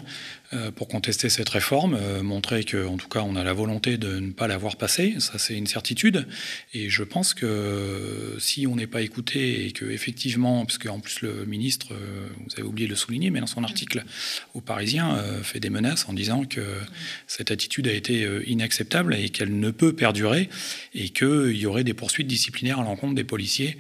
Pour 0.77 0.89
contester 0.89 1.29
cette 1.29 1.49
réforme, 1.51 1.99
montrer 2.23 2.65
qu'en 2.65 2.97
tout 2.97 3.09
cas 3.09 3.21
on 3.21 3.37
a 3.37 3.45
la 3.45 3.53
volonté 3.53 3.99
de 3.99 4.19
ne 4.19 4.33
pas 4.33 4.49
la 4.49 4.57
voir 4.57 4.77
passer, 4.77 5.17
ça 5.19 5.39
c'est 5.39 5.55
une 5.55 5.67
certitude. 5.67 6.27
Et 6.73 6.89
je 6.89 7.03
pense 7.03 7.35
que 7.35 8.37
si 8.39 8.67
on 8.67 8.77
n'est 8.77 8.87
pas 8.87 9.03
écouté 9.03 9.67
et 9.67 9.73
que 9.73 9.85
effectivement, 9.85 10.65
parce 10.65 10.79
qu'en 10.79 11.01
plus 11.01 11.21
le 11.21 11.45
ministre, 11.45 11.89
vous 11.93 12.53
avez 12.55 12.63
oublié 12.63 12.87
de 12.87 12.93
le 12.93 12.97
souligner, 12.97 13.31
mais 13.31 13.41
dans 13.41 13.47
son 13.47 13.63
article 13.63 14.05
au 14.55 14.61
Parisien, 14.61 15.23
fait 15.43 15.61
des 15.61 15.71
menaces 15.71 16.09
en 16.09 16.15
disant 16.15 16.45
que 16.45 16.63
cette 17.27 17.51
attitude 17.51 17.87
a 17.87 17.93
été 17.93 18.27
inacceptable 18.47 19.15
et 19.15 19.29
qu'elle 19.29 19.59
ne 19.59 19.71
peut 19.71 19.93
perdurer 19.95 20.49
et 20.95 21.11
qu'il 21.11 21.57
y 21.57 21.67
aurait 21.67 21.85
des 21.85 21.95
poursuites 21.95 22.27
disciplinaires 22.27 22.81
à 22.81 22.85
l'encontre 22.85 23.15
des 23.15 23.25
policiers 23.25 23.77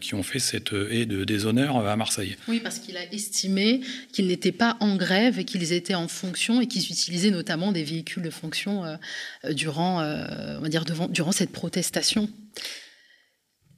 qui 0.00 0.14
ont 0.14 0.22
fait 0.22 0.38
cette 0.38 0.72
haie 0.72 1.04
de 1.04 1.24
déshonneur 1.24 1.86
à 1.86 1.96
Marseille. 1.96 2.36
Oui, 2.48 2.60
parce 2.60 2.78
qu'il 2.78 2.96
a 2.96 3.12
estimé 3.12 3.80
qu'ils 4.12 4.26
n'étaient 4.26 4.52
pas 4.52 4.76
en 4.80 4.96
grève 4.96 5.33
et 5.38 5.44
qu'ils 5.44 5.72
étaient 5.72 5.94
en 5.94 6.08
fonction 6.08 6.60
et 6.60 6.66
qu'ils 6.66 6.84
utilisaient 6.84 7.30
notamment 7.30 7.72
des 7.72 7.84
véhicules 7.84 8.22
de 8.22 8.30
fonction 8.30 8.84
euh, 8.84 8.96
euh, 9.44 9.52
durant, 9.52 10.00
euh, 10.00 10.56
on 10.58 10.60
va 10.60 10.68
dire, 10.68 10.84
devant, 10.84 11.08
durant 11.08 11.32
cette 11.32 11.50
protestation. 11.50 12.28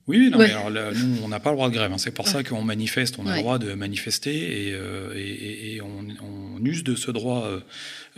Oui, 0.06 0.30
non, 0.30 0.38
mais 0.38 0.52
alors 0.52 0.70
nous, 0.70 1.18
on 1.24 1.28
n'a 1.28 1.40
pas 1.40 1.50
le 1.50 1.56
droit 1.56 1.68
de 1.68 1.74
grève. 1.74 1.92
Hein. 1.92 1.98
C'est 1.98 2.12
pour 2.12 2.28
ça 2.28 2.44
qu'on 2.44 2.62
manifeste, 2.62 3.18
on 3.18 3.26
a 3.26 3.34
le 3.34 3.42
droit 3.42 3.58
de 3.58 3.74
manifester 3.74 4.68
et, 4.68 5.74
et, 5.74 5.80
on, 5.82 6.06
use 6.64 6.84
de 6.84 6.94
ce 6.94 7.10
droit 7.10 7.48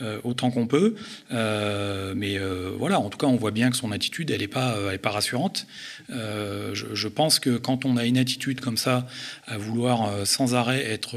euh, 0.00 0.20
autant 0.22 0.52
qu'on 0.52 0.68
peut. 0.68 0.94
Euh, 1.32 2.14
mais 2.16 2.38
euh, 2.38 2.70
voilà, 2.78 3.00
en 3.00 3.10
tout 3.10 3.18
cas, 3.18 3.26
on 3.26 3.34
voit 3.34 3.50
bien 3.50 3.68
que 3.68 3.76
son 3.76 3.90
attitude, 3.90 4.30
elle 4.30 4.40
n'est 4.40 4.46
pas, 4.46 4.76
rassurante. 5.04 5.66
Je, 6.08 7.08
pense 7.08 7.40
que 7.40 7.56
quand 7.56 7.84
on 7.84 7.96
a 7.96 8.04
une 8.04 8.18
attitude 8.18 8.60
comme 8.60 8.76
ça, 8.76 9.08
à 9.46 9.58
vouloir 9.58 10.26
sans 10.26 10.54
arrêt 10.54 10.84
être 10.84 11.16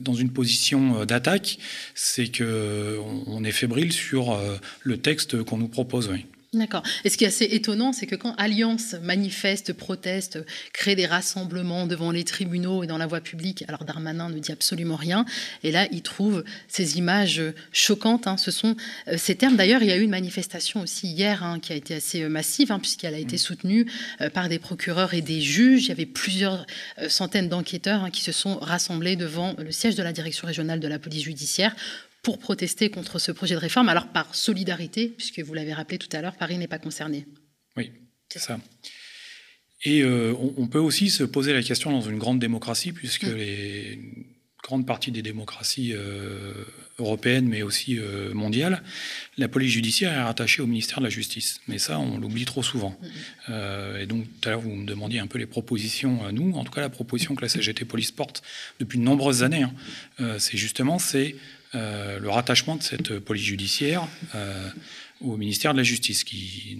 dans 0.00 0.14
une 0.14 0.30
position 0.30 1.04
d'attaque, 1.04 1.58
c'est 1.94 2.28
que 2.28 2.98
on 3.26 3.44
est 3.44 3.52
fébrile 3.52 3.92
sur 3.92 4.38
le 4.82 4.96
texte 4.96 5.42
qu'on 5.42 5.58
nous 5.58 5.68
propose. 5.68 6.08
Oui. 6.08 6.24
D'accord. 6.52 6.82
Et 7.04 7.10
ce 7.10 7.16
qui 7.16 7.22
est 7.22 7.28
assez 7.28 7.44
étonnant, 7.44 7.92
c'est 7.92 8.08
que 8.08 8.16
quand 8.16 8.34
Alliance 8.34 8.96
manifeste, 9.00 9.72
proteste, 9.72 10.44
crée 10.72 10.96
des 10.96 11.06
rassemblements 11.06 11.86
devant 11.86 12.10
les 12.10 12.24
tribunaux 12.24 12.82
et 12.82 12.88
dans 12.88 12.98
la 12.98 13.06
voie 13.06 13.20
publique, 13.20 13.62
alors 13.68 13.84
Darmanin 13.84 14.30
ne 14.30 14.38
dit 14.40 14.50
absolument 14.50 14.96
rien. 14.96 15.24
Et 15.62 15.70
là, 15.70 15.86
il 15.92 16.02
trouve 16.02 16.42
ces 16.66 16.98
images 16.98 17.40
choquantes. 17.70 18.26
Hein. 18.26 18.36
Ce 18.36 18.50
sont 18.50 18.74
euh, 19.06 19.16
ces 19.16 19.36
termes. 19.36 19.54
D'ailleurs, 19.54 19.80
il 19.84 19.90
y 19.90 19.92
a 19.92 19.96
eu 19.96 20.02
une 20.02 20.10
manifestation 20.10 20.80
aussi 20.80 21.06
hier 21.06 21.44
hein, 21.44 21.60
qui 21.60 21.72
a 21.72 21.76
été 21.76 21.94
assez 21.94 22.22
euh, 22.22 22.28
massive, 22.28 22.72
hein, 22.72 22.80
puisqu'elle 22.80 23.14
a 23.14 23.18
été 23.18 23.36
mmh. 23.36 23.38
soutenue 23.38 23.86
euh, 24.20 24.28
par 24.28 24.48
des 24.48 24.58
procureurs 24.58 25.14
et 25.14 25.22
des 25.22 25.40
juges. 25.40 25.84
Il 25.84 25.88
y 25.90 25.92
avait 25.92 26.04
plusieurs 26.04 26.66
centaines 27.06 27.48
d'enquêteurs 27.48 28.10
qui 28.10 28.22
se 28.24 28.32
sont 28.32 28.56
rassemblés 28.56 29.14
devant 29.14 29.54
le 29.56 29.70
siège 29.70 29.94
de 29.94 30.02
la 30.02 30.12
direction 30.12 30.48
régionale 30.48 30.80
de 30.80 30.88
la 30.88 30.98
police 30.98 31.22
judiciaire 31.22 31.76
pour 32.22 32.38
protester 32.38 32.90
contre 32.90 33.18
ce 33.18 33.32
projet 33.32 33.54
de 33.54 33.60
réforme, 33.60 33.88
alors 33.88 34.08
par 34.08 34.34
solidarité, 34.34 35.08
puisque 35.08 35.40
vous 35.40 35.54
l'avez 35.54 35.72
rappelé 35.72 35.98
tout 35.98 36.14
à 36.14 36.20
l'heure, 36.20 36.36
Paris 36.36 36.58
n'est 36.58 36.68
pas 36.68 36.78
concerné. 36.78 37.26
Oui, 37.76 37.92
c'est 38.28 38.40
ça. 38.40 38.60
Et 39.84 40.02
euh, 40.02 40.34
on, 40.58 40.66
peut 40.66 40.78
aussi 40.78 41.08
se 41.08 41.24
poser 41.24 41.54
la 41.54 41.62
question 41.62 41.90
dans 41.90 42.02
une 42.02 42.18
grande 42.18 42.38
démocratie, 42.38 42.92
puisque 42.92 43.24
mm. 43.24 43.34
les 43.34 43.98
grandes 44.62 44.86
parties 44.86 45.10
des 45.10 45.22
démocraties 45.22 45.92
euh, 45.94 46.52
européennes, 46.98 47.48
mais 47.48 47.62
aussi 47.62 47.98
euh, 47.98 48.34
mondiales, 48.34 48.82
la 49.38 49.48
police 49.48 49.72
judiciaire 49.72 50.12
est 50.12 50.22
rattachée 50.22 50.60
au 50.60 50.66
ministère 50.66 50.98
de 50.98 51.04
la 51.04 51.10
Justice. 51.10 51.62
Mais 51.66 51.78
ça, 51.78 51.98
on 51.98 52.18
l'oublie 52.18 52.44
trop 52.44 52.62
souvent. 52.62 52.94
Mm. 53.48 53.52
et 54.02 54.06
donc, 54.06 54.24
tout 54.24 54.48
à 54.48 54.52
l'heure, 54.52 54.60
vous 54.60 54.74
me 54.74 54.86
demandiez 54.86 55.20
un 55.20 55.26
peu 55.26 55.38
les 55.38 55.46
propositions 55.46 56.26
à 56.26 56.32
nous. 56.32 56.52
En 56.56 56.64
tout 56.64 56.72
cas, 56.72 56.82
la 56.82 56.90
proposition 56.90 57.34
que 57.34 57.40
la 57.40 57.48
CGT 57.48 57.86
Police 57.86 58.12
porte 58.12 58.42
depuis 58.80 58.98
de 58.98 59.04
nombreuses 59.04 59.42
années, 59.42 59.64
hein, 60.18 60.36
c'est 60.38 60.58
justement, 60.58 60.98
c'est 60.98 61.36
euh, 61.74 62.18
le 62.18 62.28
rattachement 62.28 62.76
de 62.76 62.82
cette 62.82 63.18
police 63.20 63.44
judiciaire 63.44 64.06
euh, 64.34 64.68
au 65.20 65.36
ministère 65.36 65.72
de 65.72 65.78
la 65.78 65.84
Justice, 65.84 66.24
qui 66.24 66.78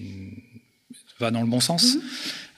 va 1.18 1.30
dans 1.30 1.42
le 1.42 1.48
bon 1.48 1.60
sens. 1.60 1.96
Mm-hmm. 1.96 2.00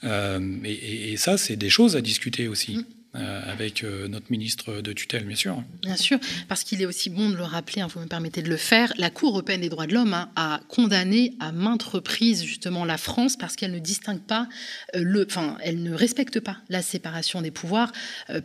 Euh, 0.05 0.59
et, 0.65 1.17
ça, 1.17 1.37
c'est 1.37 1.57
des 1.57 1.71
choses 1.71 1.97
à 1.97 2.01
discuter 2.01 2.49
aussi. 2.49 2.77
Mm. 2.77 2.85
Euh, 3.15 3.43
avec 3.47 3.85
euh, 3.85 4.09
notre 4.09 4.31
ministre 4.31 4.81
de 4.81 4.91
tutelle, 4.95 5.27
bien 5.27 5.37
sûr. 5.37 5.63
Bien 5.83 5.97
sûr, 5.97 6.19
parce 6.49 6.65
qu'il 6.65 6.81
est 6.81 6.87
aussi 6.87 7.11
bon 7.11 7.29
de 7.29 7.37
le 7.37 7.43
rappeler, 7.43 7.83
hein, 7.83 7.89
vous 7.93 8.01
me 8.01 8.07
permettez 8.07 8.41
de 8.41 8.49
le 8.49 8.57
faire, 8.57 8.91
la 8.97 9.11
Cour 9.11 9.33
européenne 9.33 9.61
des 9.61 9.69
droits 9.69 9.87
de 9.87 9.93
l'homme 9.93 10.15
hein, 10.15 10.31
a 10.35 10.61
condamné 10.69 11.35
à 11.39 11.53
maintes 11.53 11.83
reprises 11.83 12.43
justement 12.43 12.87
la 12.87 12.97
France 12.97 13.37
parce 13.37 13.55
qu'elle 13.55 13.73
ne 13.73 13.81
distingue 13.81 14.23
pas, 14.23 14.49
euh, 14.97 15.27
enfin, 15.29 15.59
elle 15.63 15.83
ne 15.83 15.93
respecte 15.93 16.41
pas 16.41 16.57
la 16.71 16.81
séparation 16.81 17.43
des 17.43 17.51
pouvoirs, 17.51 17.93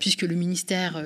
puisque 0.02 0.24
le 0.24 0.36
ministère 0.36 1.02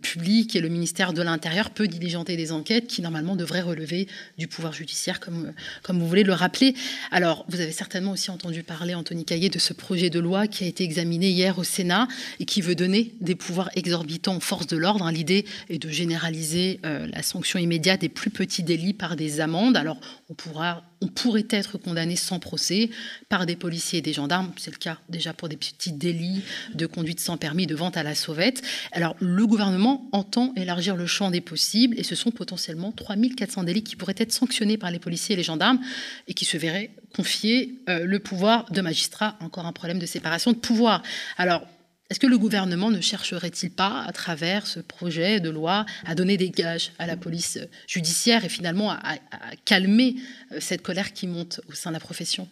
public 0.00 0.56
et 0.56 0.60
le 0.60 0.70
ministère 0.70 1.12
de 1.12 1.20
l'Intérieur 1.20 1.68
peut 1.68 1.88
diligenter 1.88 2.38
des 2.38 2.50
enquêtes 2.50 2.86
qui 2.86 3.02
normalement 3.02 3.36
devraient 3.36 3.60
relever 3.60 4.08
du 4.38 4.48
pouvoir 4.48 4.72
judiciaire, 4.72 5.20
comme, 5.20 5.52
comme 5.82 5.98
vous 5.98 6.08
voulez 6.08 6.24
le 6.24 6.32
rappeler. 6.32 6.74
Alors, 7.10 7.44
vous 7.48 7.60
avez 7.60 7.72
certainement 7.72 8.12
aussi 8.12 8.30
entendu 8.30 8.62
parler, 8.62 8.94
Anthony 8.94 9.26
Caillé, 9.26 9.50
de 9.50 9.58
ce 9.58 9.74
projet 9.74 10.08
de 10.08 10.18
loi 10.18 10.46
qui 10.46 10.64
a 10.64 10.66
été 10.66 10.82
examiné 10.82 11.28
hier 11.28 11.58
au 11.58 11.64
Sénat 11.64 12.08
et 12.40 12.46
qui 12.46 12.62
veut 12.62 12.74
donner 12.74 13.01
des 13.20 13.34
pouvoirs 13.34 13.70
exorbitants 13.74 14.36
aux 14.36 14.40
forces 14.40 14.66
de 14.66 14.76
l'ordre. 14.76 15.06
Hein. 15.06 15.12
L'idée 15.12 15.44
est 15.68 15.78
de 15.78 15.88
généraliser 15.88 16.80
euh, 16.84 17.06
la 17.12 17.22
sanction 17.22 17.58
immédiate 17.58 18.00
des 18.00 18.08
plus 18.08 18.30
petits 18.30 18.62
délits 18.62 18.94
par 18.94 19.16
des 19.16 19.40
amendes. 19.40 19.76
Alors, 19.76 19.98
on, 20.28 20.34
pourra, 20.34 20.84
on 21.00 21.08
pourrait 21.08 21.46
être 21.50 21.78
condamné 21.78 22.16
sans 22.16 22.38
procès 22.38 22.90
par 23.28 23.46
des 23.46 23.56
policiers 23.56 23.98
et 23.98 24.02
des 24.02 24.12
gendarmes. 24.12 24.52
C'est 24.56 24.70
le 24.70 24.76
cas 24.76 24.98
déjà 25.08 25.32
pour 25.32 25.48
des 25.48 25.56
petits 25.56 25.92
délits 25.92 26.42
de 26.74 26.86
conduite 26.86 27.20
sans 27.20 27.36
permis, 27.36 27.66
de 27.66 27.74
vente 27.74 27.96
à 27.96 28.02
la 28.02 28.14
sauvette. 28.14 28.62
Alors, 28.92 29.16
le 29.20 29.46
gouvernement 29.46 30.08
entend 30.12 30.52
élargir 30.56 30.96
le 30.96 31.06
champ 31.06 31.30
des 31.30 31.40
possibles 31.40 31.98
et 31.98 32.02
ce 32.02 32.14
sont 32.14 32.30
potentiellement 32.30 32.92
3400 32.92 33.64
délits 33.64 33.82
qui 33.82 33.96
pourraient 33.96 34.14
être 34.16 34.32
sanctionnés 34.32 34.76
par 34.76 34.90
les 34.90 34.98
policiers 34.98 35.34
et 35.34 35.36
les 35.36 35.42
gendarmes 35.42 35.80
et 36.28 36.34
qui 36.34 36.44
se 36.44 36.56
verraient 36.56 36.90
confier 37.14 37.74
euh, 37.88 38.04
le 38.04 38.18
pouvoir 38.18 38.70
de 38.70 38.80
magistrat. 38.80 39.36
Encore 39.40 39.66
un 39.66 39.72
problème 39.72 39.98
de 39.98 40.06
séparation 40.06 40.52
de 40.52 40.56
pouvoir. 40.56 41.02
Alors, 41.36 41.66
est-ce 42.12 42.20
que 42.20 42.26
le 42.26 42.36
gouvernement 42.36 42.90
ne 42.90 43.00
chercherait-il 43.00 43.70
pas, 43.70 44.04
à 44.06 44.12
travers 44.12 44.66
ce 44.66 44.80
projet 44.80 45.40
de 45.40 45.48
loi, 45.48 45.86
à 46.04 46.14
donner 46.14 46.36
des 46.36 46.50
gages 46.50 46.92
à 46.98 47.06
la 47.06 47.16
police 47.16 47.58
judiciaire 47.86 48.44
et 48.44 48.50
finalement 48.50 48.90
à, 48.90 49.16
calmer 49.64 50.16
euh, 50.52 50.58
cette 50.60 50.82
colère 50.82 51.14
qui 51.14 51.26
monte 51.26 51.62
au 51.70 51.72
sein 51.72 51.88
de 51.88 51.94
la 51.94 52.00
profession? 52.00 52.50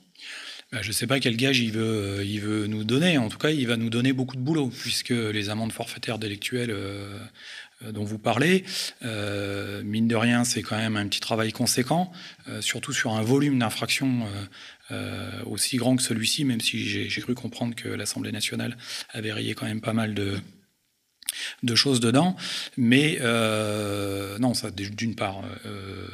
Bah, 0.72 0.78
je 0.80 0.88
ne 0.88 0.92
sais 0.94 1.06
pas 1.06 1.20
quel 1.20 1.36
gage 1.36 1.58
il 1.58 1.72
veut, 1.72 2.20
euh, 2.20 2.24
il 2.24 2.40
veut 2.40 2.68
nous 2.68 2.84
donner. 2.84 3.18
En 3.18 3.28
tout 3.28 3.36
cas, 3.36 3.50
il 3.50 3.66
va 3.66 3.76
nous 3.76 3.90
donner 3.90 4.14
beaucoup 4.14 4.36
de 4.36 4.40
boulot, 4.40 4.68
puisque 4.68 5.10
les 5.10 5.50
amendes 5.50 5.72
forfaitaires 5.72 6.18
délictuelles 6.18 6.70
euh, 6.70 7.18
dont 7.82 8.04
vous 8.04 8.18
parlez, 8.18 8.64
mine 9.02 10.08
de 10.08 10.16
rien, 10.16 10.44
c'est 10.44 10.62
quand 10.62 10.76
même 10.76 10.96
un 10.96 11.06
petit 11.06 11.20
travail 11.20 11.52
conséquent, 11.52 12.12
surtout 12.60 12.92
sur 12.92 13.12
un 13.12 13.22
volume 13.22 13.58
d'infractions 13.58 14.26
euh, 14.92 15.42
aussi 15.44 15.76
grand 15.76 15.94
que 15.94 16.02
celui-ci, 16.02 16.44
même 16.44 16.60
si 16.60 17.08
j'ai 17.08 17.20
cru 17.20 17.34
comprendre 17.34 17.76
que 17.76 17.88
l'Assemblée 17.88 18.32
nationale 18.32 18.76
avait 19.10 19.32
rayé 19.32 19.54
quand 19.54 19.66
même 19.66 19.80
pas 19.80 19.92
mal 19.92 20.14
de, 20.14 20.40
de 21.62 21.74
choses 21.76 22.00
dedans. 22.00 22.36
Mais 22.76 23.18
euh, 23.20 24.36
non, 24.38 24.54
ça 24.54 24.70
d'une 24.72 25.14
part, 25.14 25.42
euh, 25.64 26.06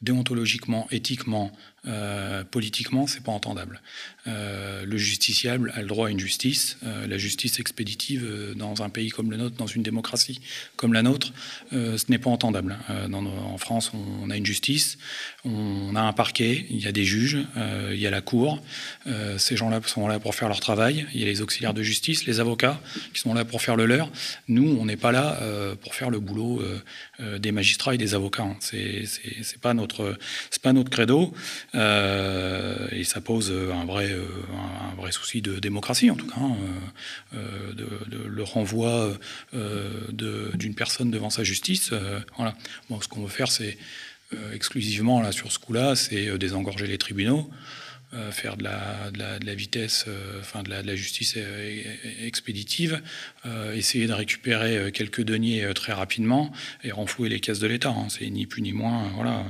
déontologiquement, 0.00 0.88
éthiquement, 0.90 1.52
euh, 1.86 2.44
politiquement, 2.44 3.06
c'est 3.06 3.22
pas 3.22 3.32
entendable. 3.32 3.80
Euh, 4.26 4.84
le 4.86 4.96
justiciable 4.96 5.70
a 5.74 5.82
le 5.82 5.86
droit 5.86 6.08
à 6.08 6.10
une 6.10 6.18
justice. 6.18 6.78
Euh, 6.84 7.06
la 7.06 7.18
justice 7.18 7.58
expéditive 7.60 8.54
dans 8.56 8.82
un 8.82 8.88
pays 8.88 9.10
comme 9.10 9.30
le 9.30 9.36
nôtre, 9.36 9.56
dans 9.56 9.66
une 9.66 9.82
démocratie 9.82 10.40
comme 10.76 10.92
la 10.92 11.02
nôtre, 11.02 11.32
ce 11.72 12.10
n'est 12.10 12.18
pas 12.18 12.30
entendable. 12.30 12.76
en 12.88 13.58
France, 13.58 13.92
on, 13.94 14.30
a 14.30 14.36
une 14.36 14.46
justice, 14.46 14.98
on 15.44 15.94
a 15.94 16.00
un 16.00 16.12
parquet, 16.12 16.66
il 16.70 16.78
y 16.78 16.86
a 16.86 16.92
des 16.92 17.04
juges, 17.04 17.38
il 17.90 17.98
y 17.98 18.06
a 18.06 18.10
la 18.10 18.20
cour. 18.20 18.62
ces 19.38 19.56
gens-là 19.56 19.80
sont 19.86 20.06
là 20.08 20.18
pour 20.18 20.34
faire 20.34 20.48
leur 20.48 20.60
travail. 20.60 21.06
Il 21.14 21.20
y 21.20 21.22
a 21.22 21.26
les 21.26 21.42
auxiliaires 21.42 21.74
de 21.74 21.82
justice, 21.82 22.26
les 22.26 22.40
avocats 22.40 22.80
qui 23.12 23.20
sont 23.20 23.34
là 23.34 23.44
pour 23.44 23.62
faire 23.62 23.76
le 23.76 23.86
leur. 23.86 24.10
Nous, 24.48 24.76
on 24.80 24.86
n'est 24.86 24.96
pas 24.96 25.12
là 25.12 25.38
pour 25.82 25.94
faire 25.94 26.10
le 26.10 26.20
boulot 26.20 26.62
des 27.38 27.52
magistrats 27.52 27.94
et 27.94 27.98
des 27.98 28.14
avocats. 28.14 28.44
Hein. 28.44 28.56
C'est 28.60 29.60
pas 29.60 29.74
notre 29.74 30.16
c'est 30.50 30.62
pas 30.62 30.72
notre 30.72 30.90
credo. 30.90 31.32
Euh, 31.74 32.88
et 32.92 33.04
ça 33.04 33.20
pose 33.20 33.50
un 33.50 33.84
vrai, 33.84 34.10
euh, 34.10 34.24
un 34.92 34.94
vrai 34.94 35.12
souci 35.12 35.42
de 35.42 35.58
démocratie, 35.58 36.10
en 36.10 36.16
tout 36.16 36.26
cas, 36.26 36.40
hein, 36.40 36.56
euh, 37.34 37.72
le 38.26 38.42
renvoi 38.42 39.16
d'une 39.52 40.74
personne 40.74 41.10
devant 41.10 41.30
sa 41.30 41.44
justice. 41.44 41.92
voilà. 42.36 42.54
Bon, 42.88 43.00
ce 43.00 43.08
qu'on 43.08 43.22
veut 43.22 43.28
faire, 43.28 43.50
c'est 43.50 43.76
exclusivement 44.52 45.20
là, 45.20 45.32
sur 45.32 45.52
ce 45.52 45.58
coup-là, 45.58 45.94
c'est 45.96 46.36
désengorger 46.38 46.86
les 46.86 46.98
tribunaux. 46.98 47.50
faire 48.30 48.56
de 48.56 48.64
la, 48.64 49.54
vitesse, 49.54 50.06
enfin 50.40 50.62
de 50.62 50.70
la, 50.70 50.82
de 50.82 50.86
la, 50.86 50.96
justice 50.96 51.36
expéditive, 52.22 53.00
essayer 53.74 54.06
de 54.06 54.12
récupérer 54.12 54.92
quelques 54.92 55.22
deniers 55.22 55.72
très 55.74 55.92
rapidement 55.92 56.52
et 56.82 56.92
renflouer 56.92 57.28
les 57.28 57.40
caisses 57.40 57.60
de 57.60 57.66
l'État. 57.66 57.90
Hein. 57.90 58.08
C'est 58.08 58.28
ni 58.30 58.46
plus 58.46 58.62
ni 58.62 58.72
moins, 58.72 59.08
voilà. 59.14 59.44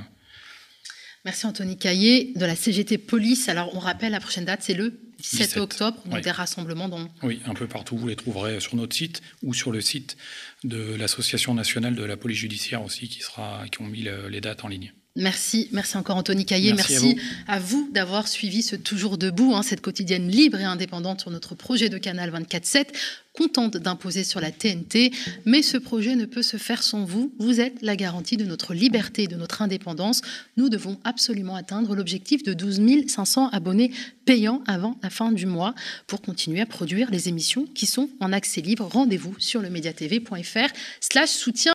Merci 1.25 1.47
Anthony 1.47 1.79
Caillé 1.79 2.33
de 2.37 2.45
la 2.45 2.55
CGT 2.55 2.99
Police. 2.99 3.49
Alors 3.49 3.75
on 3.75 3.79
rappelle 3.79 4.13
la 4.13 4.21
prochaine 4.21 4.45
date, 4.45 4.63
c'est 4.63 4.75
le 4.75 5.01
17, 5.19 5.57
octobre, 5.57 5.97
donc 6.05 6.21
des 6.21 6.31
rassemblements 6.31 6.89
dont... 6.89 7.09
Oui, 7.23 7.41
un 7.47 7.55
peu 7.55 7.67
partout, 7.67 7.97
vous 7.97 8.09
les 8.09 8.17
trouverez 8.17 8.61
sur 8.61 8.77
notre 8.77 8.95
site 8.95 9.23
ou 9.43 9.55
sur 9.55 9.73
le 9.73 9.81
site 9.81 10.19
de 10.65 10.95
l'Association 10.97 11.55
nationale 11.55 11.95
de 11.95 12.05
la 12.05 12.19
police 12.19 12.39
judiciaire 12.39 12.83
aussi 12.83 13.09
qui, 13.09 13.23
sera, 13.23 13.65
qui 13.73 13.81
ont 13.81 13.87
mis 13.87 14.07
les 14.29 14.41
dates 14.43 14.65
en 14.65 14.69
ligne. 14.69 14.93
Merci, 15.17 15.69
merci 15.71 15.97
encore 15.97 16.17
Anthony 16.17 16.45
Caillé. 16.45 16.73
Merci, 16.73 17.17
à 17.47 17.61
vous, 17.61 17.89
d'avoir 17.93 18.27
suivi 18.27 18.63
ce 18.63 18.75
Toujours 18.75 19.17
Debout, 19.17 19.55
hein, 19.55 19.63
cette 19.63 19.81
quotidienne 19.81 20.29
libre 20.29 20.59
et 20.59 20.65
indépendante 20.65 21.21
sur 21.21 21.31
notre 21.31 21.55
projet 21.55 21.89
de 21.89 21.99
canal 21.99 22.33
24-7, 22.33 22.87
contente 23.33 23.77
d'imposer 23.77 24.25
sur 24.25 24.41
la 24.41 24.51
TNT. 24.51 25.13
Mais 25.45 25.63
ce 25.63 25.77
projet 25.77 26.17
ne 26.17 26.25
peut 26.25 26.43
se 26.43 26.57
faire 26.57 26.83
sans 26.83 27.05
vous. 27.05 27.33
Vous 27.39 27.61
êtes 27.61 27.81
la 27.81 27.95
garantie 27.95 28.37
de 28.37 28.45
notre 28.45 28.75
liberté 28.75 29.25
et 29.25 29.27
de 29.29 29.37
notre 29.37 29.63
indépendance. 29.63 30.23
Nous 30.57 30.69
devons 30.69 30.99
absolument 31.05 31.55
atteindre 31.55 31.95
l'objectif 31.95 32.43
de 32.43 32.53
12 32.53 32.81
500 33.09 33.51
abonnés 33.51 33.93
payants 34.25 34.63
avant 34.67 34.97
la 35.03 35.11
fin 35.11 35.33
du 35.33 35.47
mois 35.47 35.75
pour 36.07 36.23
continuer 36.23 36.61
à 36.61 36.67
produire 36.67 37.11
les 37.11 37.29
émissions 37.29 37.67
qui 37.75 37.87
sont 37.87 38.09
en 38.21 38.33
accès 38.33 38.61
libre. 38.61 38.89
Rendez-vous 38.91 39.35
sur 39.39 39.61
le 39.61 39.71
mediatv.fr 39.71 40.73
slash 41.01 41.31
soutien 41.31 41.73